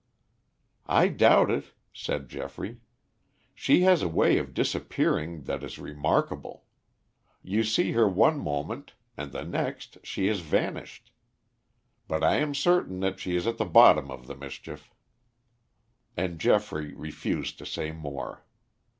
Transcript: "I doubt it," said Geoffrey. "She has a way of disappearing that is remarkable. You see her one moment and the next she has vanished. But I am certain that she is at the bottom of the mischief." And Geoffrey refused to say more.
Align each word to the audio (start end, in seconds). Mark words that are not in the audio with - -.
"I 0.87 1.09
doubt 1.09 1.51
it," 1.51 1.73
said 1.93 2.27
Geoffrey. 2.27 2.79
"She 3.53 3.81
has 3.81 4.01
a 4.01 4.07
way 4.07 4.39
of 4.39 4.51
disappearing 4.55 5.43
that 5.43 5.63
is 5.63 5.77
remarkable. 5.77 6.63
You 7.43 7.63
see 7.63 7.91
her 7.91 8.09
one 8.09 8.39
moment 8.39 8.93
and 9.15 9.31
the 9.31 9.43
next 9.43 9.99
she 10.03 10.25
has 10.25 10.39
vanished. 10.39 11.11
But 12.07 12.23
I 12.23 12.37
am 12.37 12.55
certain 12.55 12.99
that 13.01 13.19
she 13.19 13.35
is 13.35 13.45
at 13.45 13.59
the 13.59 13.65
bottom 13.65 14.09
of 14.09 14.25
the 14.25 14.35
mischief." 14.35 14.91
And 16.17 16.39
Geoffrey 16.39 16.95
refused 16.95 17.59
to 17.59 17.65
say 17.67 17.91
more. 17.91 18.43